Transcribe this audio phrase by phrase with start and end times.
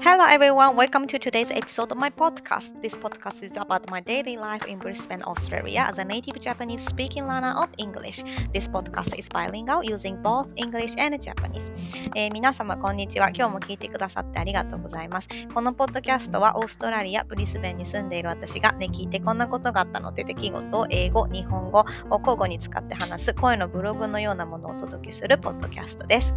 [0.00, 2.80] Hello everyone, welcome to today's episode of my podcast.
[2.80, 7.26] This podcast is about my daily life in Brisbane, Australia as a native Japanese speaking
[7.26, 8.22] learner of English.
[8.54, 11.72] This podcast is bilingual using both English and Japanese.
[12.14, 13.30] えー、皆様こんにちは。
[13.30, 15.28] 今日も聞いてくださってありがとうございます。
[15.52, 21.84] このポッドキャストはオーストラリア・ブリスベンに住んでいる私がね、聞いてこんなことがあったのという出来事を英語、日本語を
[22.20, 26.32] 交互に使って話す声のブログのようなものをお届けするポッドキャストです。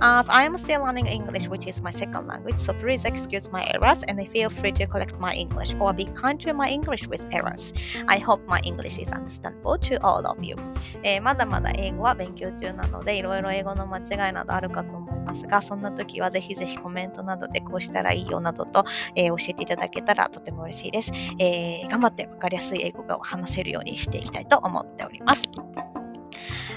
[0.00, 3.50] As I am still learning English, which is my second language, so please please excuse
[3.50, 7.06] my errors and feel free to correct my English or be kind to my English
[7.08, 7.72] with errors.
[8.08, 10.56] I hope my English is understandable to all of you.
[11.02, 18.84] えー、まだまだ英語は勉強中なので、いろいろ英語の間違いなどあるかと思いますが、そんな時はぜひぜひコメントなどでこうしたらいいよなどと、
[19.16, 21.12] えー、教えていただけたらとても嬉しいです。
[21.38, 25.44] えー、頑張って分かりやすい英語が話せるようにしていきたいと思っております。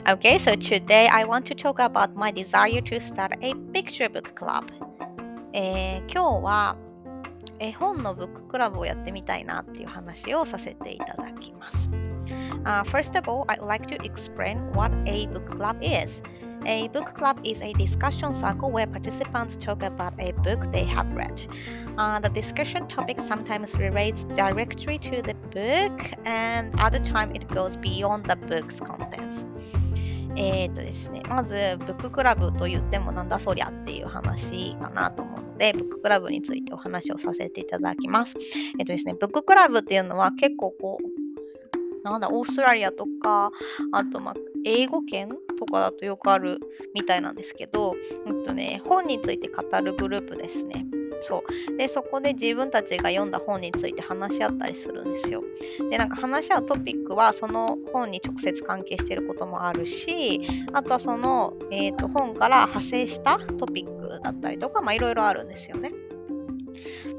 [0.08, 4.36] Okay, so today I want to talk about my desire to start a picture book
[4.36, 4.70] club.
[5.55, 6.77] えー、今日は
[7.59, 11.91] 絵本のブッククラブをやってみたいなっていう話をさせていただきます。
[12.65, 16.23] Uh, first of all, I'd like to explain what a book club is.
[16.67, 21.11] A book club is a discussion circle where participants talk about a book they have
[21.15, 21.47] read.
[21.97, 27.77] Uh, the discussion topic sometimes relates directly to the book, and other time it goes
[27.77, 29.45] beyond the book's contents.
[30.38, 38.36] えっ、とですね、まず、ブッククラブと言ってもなんだそりゃっていう話かなと思うので、ブッククラブについてお話をさせていただきます。
[38.78, 43.52] えっ、とですね、ブッククラブっていうのは結構こう、なんだ、オーストラリアとか、
[43.92, 46.60] あと、まあ、英語圏とかだとよくある
[46.94, 50.86] みたいなんですけど、うんとね、本について語るグループですね。
[51.26, 51.78] そう。
[51.78, 55.44] でそこで自分たちが読んだ本について話し合ったりするんですよ。
[55.90, 60.42] でなんか話し合うトピックはその本に直接関係してることもあるし
[60.74, 65.92] あとはその、えーと、本から派生したトピックだったりとかいろいろあるんですよね。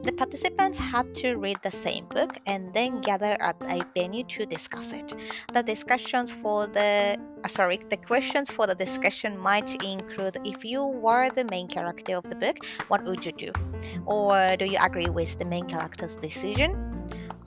[0.06, 4.46] The participants had to read the same book and then gather at a venue to
[4.46, 5.14] discuss it.
[5.54, 10.86] The discussions for the uh, sorry, the questions for the discussion might include if you
[10.86, 13.52] were the main character of the book, what would you do?
[14.06, 16.92] Or do you agree with the main character's decision?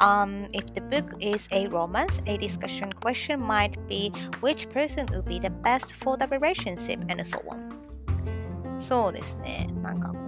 [0.00, 5.24] Um, if the book is a romance, a discussion question might be which person would
[5.24, 7.74] be the best for the relationship and so on.
[8.76, 9.68] そうですね。
[9.82, 10.16] なんかこ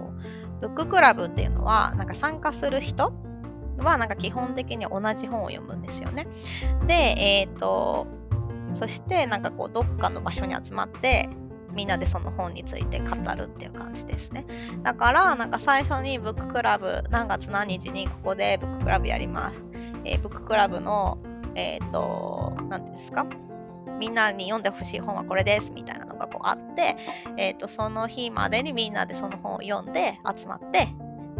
[0.62, 3.12] ブッククラブっていうのはなんか参加する人
[3.78, 6.28] はなんか基本的に同じ本を読むんですよね。
[6.86, 8.06] で、えっ、ー、と
[8.74, 11.28] そしてなんかこうどっかの場所に集まって
[11.74, 14.46] みんなでその本について語るっていう感じですね。
[14.82, 19.56] だからなんか最初にブッククラブ何月何日にここでブッククラブやります。
[20.04, 21.18] えー、ブッククラブの
[21.56, 23.26] えっ、ー、と何ですか？
[24.02, 26.96] みんなに読んでほしい本はこれですみたいなのがこうあって、
[27.36, 30.88] えーと、その日までにみんなでその本を読んで集まって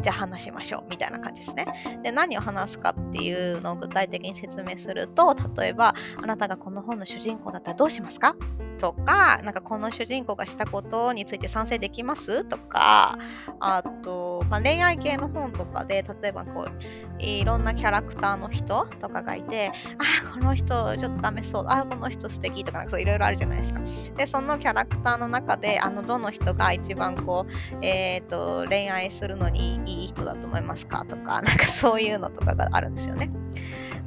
[0.00, 1.66] じゃあ話しましょうみたいな感じですね。
[2.04, 5.92] で何を話すかっていうのを具体的に説明すると例えば
[6.22, 8.36] あなたがこの本の主人公だったらどうしますか？
[8.82, 12.44] とか、なんかこの主人公がしたことについて賛成できます？
[12.44, 13.16] とか、
[13.60, 23.80] あと、まあ、恋愛系の本とかで、例えばこう、いろんなキャラクターの人とかがいて、あ、この人ちょっとダメそう、あ、この人素敵とか、なんかそういろいろあるじゃないですか。
[24.16, 31.04] で、そのキャラクターの中で、あの、どの人が一番こう、えっ、ー、と、恋愛するのにいい人だと思いますか？
[31.08, 33.30] とか、なんかそういうのとかがあるんですよね。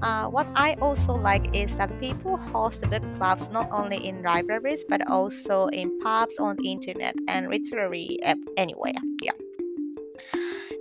[0.01, 4.85] Uh, what I also like is that people host book clubs not only in libraries
[4.87, 8.19] but also in pubs, on the internet, and literally
[8.57, 8.93] anywhere.
[9.21, 9.33] Yeah.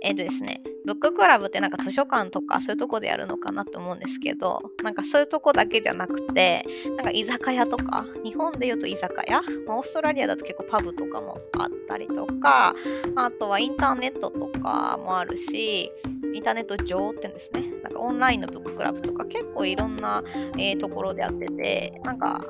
[0.01, 6.63] えっとですね、ブッククラブってなんか図書館とかそういうとこでやるのかなと思うんですけど、なんかそういうとこだけじゃなくて、
[6.95, 12.75] なんか居酒屋とか、日本で言うと居酒屋、まあ、オーストラリアだと結構パブとかもあったりとか、
[13.15, 15.91] あとはインターネットとかもあるし、
[16.35, 17.63] インターネット上ってんですね。
[17.81, 20.21] なんかオンラインのブッククラブとか結構いろんな、
[20.57, 22.43] えー、ところでやってて、なんか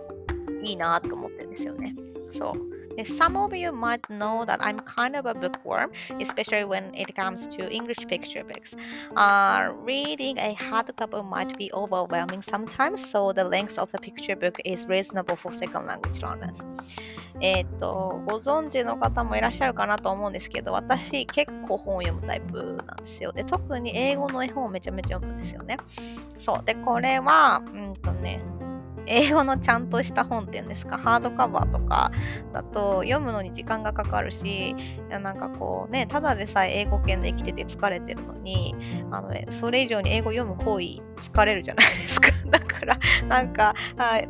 [0.63, 1.95] いいなと思ってるんですよね。
[2.31, 2.74] そう。
[3.03, 7.69] Some of you might know that I'm kind of a bookworm, especially when it comes to
[7.69, 8.75] English picture books.
[9.15, 14.59] Uh, reading a hardcover might be overwhelming sometimes, so the length of the picture book
[14.63, 16.61] is reasonable for second language learners.
[17.41, 23.33] えっと、ご存知の方もいらっしゃるかなと思うんですけど、私結構本を読むタイプなんですよ。
[23.33, 25.77] で、特に英語の絵本をめちゃめちゃ読むんですよね。
[26.37, 26.63] そう。
[26.63, 28.41] で、これは、うんとね、
[29.07, 32.11] 英語のちゃんとした本っていうんですか、ハードカバーとか
[32.53, 34.75] だと読むのに時間がかかるし、
[35.09, 38.75] なんかこうね、ただでさえ英語圏で生きてて疲れてるのに、
[39.11, 42.29] あのね、それ以上に英語読む行為疲れるじゃないですか。
[42.49, 43.73] だから、なんか、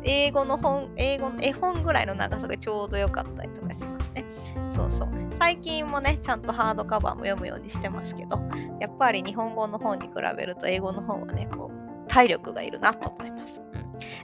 [0.02, 4.24] 英語の本、英語の絵本ぐらいの長さがちょうど良かったりとかしますね。
[4.70, 5.08] そうそう。
[5.38, 8.40] 最近もね、ちゃんとハードカバーも読むようにしてますけど、
[8.80, 13.60] やっぱり日本語の本に比べると英語の本はね、こう、体力がいるなと思います。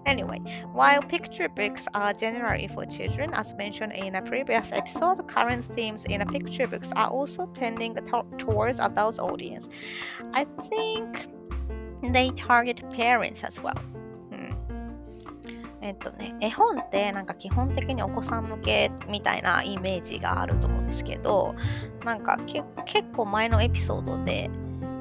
[0.06, 0.40] Anyway,
[0.72, 6.04] while picture books are generally for children, as mentioned in a previous episode, current themes
[6.04, 9.68] in picture books are also tending to- towards adult audience.
[10.34, 11.28] I think
[12.02, 13.80] they target parents as well.
[15.84, 21.56] えっとね、絵本ってなんか基本的にお子さん向けみたいなイメージがあると思うんですけど
[22.04, 22.64] なんか結
[23.16, 24.48] 構前のエピソードで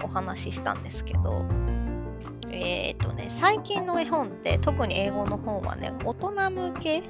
[0.04, 1.46] お話ししたんですけど
[2.50, 7.04] えっ、とね最近の絵本って特に英語の本はね大人向け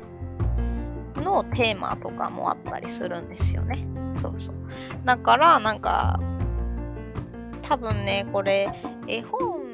[1.15, 3.85] のテーマとかもあったりするんですよね。
[4.15, 4.55] そうそう。
[5.05, 6.19] だからなんか
[7.61, 8.69] 多分ねこれ
[9.07, 9.70] 絵本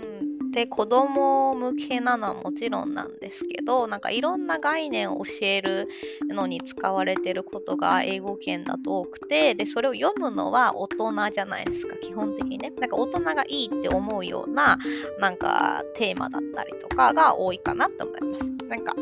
[0.57, 5.87] で子供向けなのはもちろんなんですけどなんかいろんな概念を教える
[6.27, 14.79] のに使われてることが英語圏だと多くてでそれを読むのは大人じゃないですか基本的にねなんか大人がいいって思うような
[15.19, 18.95] なんかテーマだったりとかが多いかなと思いますなんか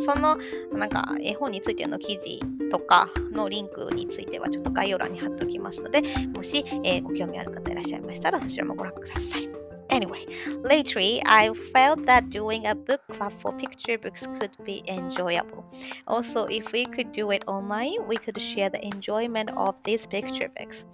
[0.00, 0.36] その
[0.76, 2.40] なんか絵本についての記事
[2.72, 6.02] とかのリンクについてはちょっと概要欄に貼っておきますので
[6.34, 9.61] もし、えー、ご興味ある方いらっしゃいましたらそちらもご覧ください。
[9.92, 10.24] Anyway,
[10.64, 15.64] lately I felt that doing a book club for picture books could be enjoyable.
[16.06, 20.50] Also, if we could do it online, we could share the enjoyment of these picture
[20.54, 20.86] books.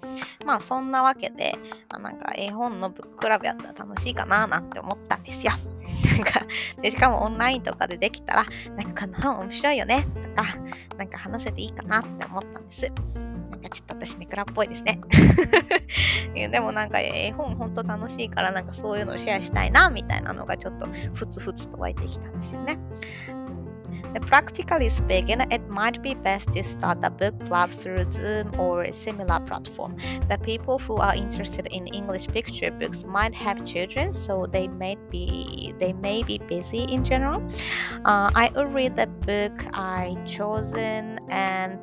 [0.45, 1.55] まあそんなわけで、
[1.91, 5.53] なんか絵本のブッククラブやったら楽しいかななんて思ったんですよ。
[6.17, 6.43] なんか
[6.83, 8.47] でしかもオンラインとかでできたら、
[8.77, 10.57] なんかこの本面白いよねとか、
[10.97, 12.93] なんか話せていいかなって思ったんです。
[13.58, 15.00] なんかちょっと私ネクラっぽいですね。
[16.52, 22.78] でもなんか絵本ほんと楽しいからなんかそういうのをシェアしたいなみたいなのがちょっとふつふつと湧いてきたんですよね。
[24.28, 29.40] Practically speaking, it might be best to start a book club through Zoom or a similar
[29.40, 29.96] platform.
[30.30, 34.98] The people who are interested in English picture books might have children, so they may
[35.10, 37.42] be they may be busy in general.
[38.06, 41.80] Uh, I will read the book I chosen and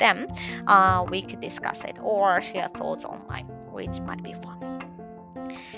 [0.00, 0.26] then
[0.66, 4.56] uh, we could discuss it or share thoughts online, which might be fun.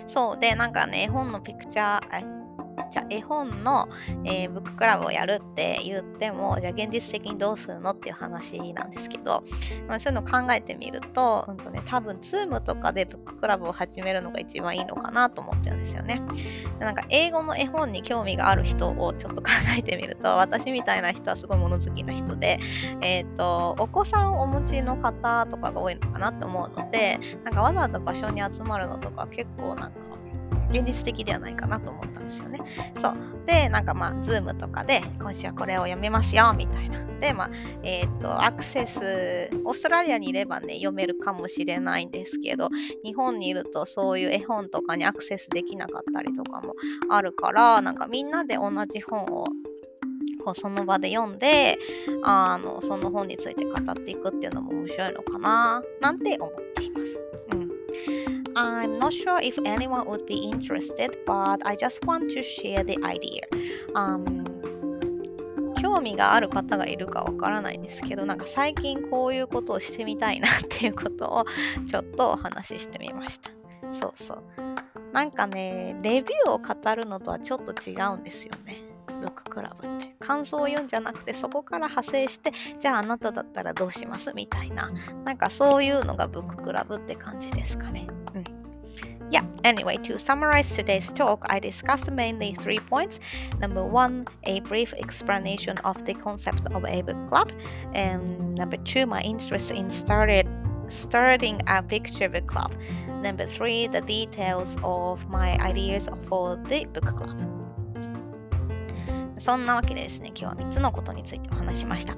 [0.06, 2.41] そうでなんかね絵本のピクチャー
[2.93, 3.89] じゃあ絵本の、
[4.23, 9.43] えー、ブッククラブをやるって言ってもじゃあ現実的にどうするのっていう話なんですけど、
[9.87, 16.21] まあ、そういうの考えてみると,、うんとね、多分 Zoom とかでブッククラブを始めるのが一番いいのかなと思ってるんですよね。
[16.79, 22.59] なんか英語の絵本に興味がある人をちょっと考えてみると私みたいな人はすごい物好きな人で、
[23.01, 30.12] えーと、お子さんをお持ちの方とかが多いのかなと思うのでなんかわざわざ場所に集まるのとか結構なんか
[30.69, 32.59] 現実的ではないかなと思ったんですよね。
[32.97, 33.15] そう。
[33.45, 37.03] で、なんかまあ、ズームとかで、今週はこれを読めますよ、みたいな。
[37.19, 37.49] で、まあ、
[37.83, 42.69] えっ、と、アクセス、オーストラリアにいればね、読めるかもしれないんですけど、
[43.03, 46.73] 日本にいるとそういう絵本とかにアクセスできなかったりとかも
[47.09, 49.45] あるから、なんかみんなで同じ本を
[50.43, 51.77] こうその場で読んで
[52.23, 56.72] あのその本について語っていくっていうのも面白いのかななんて思って。
[58.55, 63.41] I'm not sure if anyone would be interested, but I just want to share the idea.
[63.95, 64.45] Um,
[65.81, 71.45] 興味がある方がいるかわからないんですけどなんか最近こういうことをしてみたいなっていうことを
[71.87, 73.51] ちょっとお話ししてみました。
[73.91, 74.43] そうそう。
[75.11, 78.75] なんかねレビューを語るのとはちょっと違うんですよね。
[79.23, 84.91] ブッククラブって感想を言うんじゃなくてそこから派生してじゃああなただったらどうしますみたいな
[85.23, 88.07] なんかそういうのがブッククラブって感じですかね
[89.31, 93.19] Yeah, anyway, to summarize today's talk, I discussed mainly three points.
[93.59, 97.51] Number one, a brief explanation of the concept of a book club.
[97.95, 100.47] And number two, my interest in started
[100.87, 102.75] starting a picture book club.
[103.23, 107.63] Number three, the details of my ideas for the book club.
[109.43, 112.15] そんなわけでですね、今日は3つのことについてお話しました。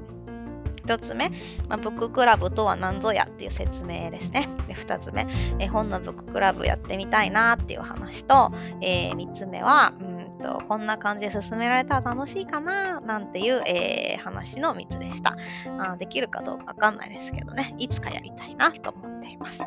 [0.86, 1.32] 1つ目、
[1.67, 4.48] まあ、ブッククラブとは何ぞやっていう説明ですね。
[4.67, 5.25] で2つ目、
[5.58, 10.03] 絵本のブッククラブやってみたいなっていう話と、えー、3つ目は、う、
[10.36, 15.38] とこんな感じで進められたら楽しいかななんていう、えー、話の3つでした
[15.80, 15.96] あ。
[15.98, 19.63] できるかどうかわかんないですけどね、いつかやりたいなと思っています。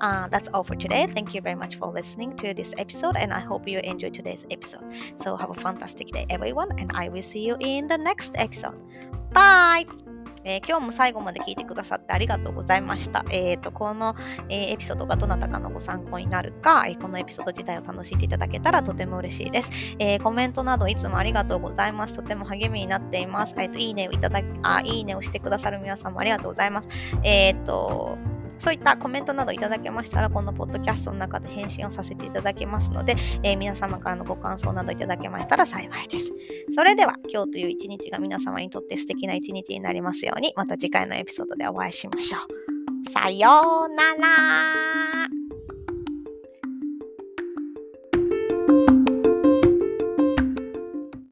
[0.00, 1.06] Uh, that's all for today.
[1.06, 4.46] Thank you very much for listening to this episode and I hope you enjoyed today's
[4.50, 4.84] episode.
[5.18, 8.76] So have a fantastic day everyone and I will see you in the next episode.
[9.32, 10.13] Bye!
[10.44, 13.24] えー、今日も最後まで聞いてくださってありがとうございました。
[13.30, 14.14] えーと、この、
[14.48, 19.70] えー、エピソードがどなたかのご参考になるか、えー、このエピソード自体を楽しんでいただけたらとても嬉しいです。
[19.98, 22.14] え、コメントなどいつもありがとうございます。
[22.14, 23.54] とても励みになっています。
[23.58, 26.88] えーと、いいねをいただき、あ、いいねをしてくださる皆さんもありがとうございます。
[27.22, 28.18] えっ、と、
[28.64, 36.32] そういったコメントなどいただけましたら、このポッドキャストの中で返信をさせていただきますので、えー、皆様からのご感想などいただけましたら幸いです。
[36.74, 43.10] それでは、今日という一日が皆様にとって素敵な一日になりますように、また次回のエピソードでお会いしましょう。
[43.10, 45.13] さようなら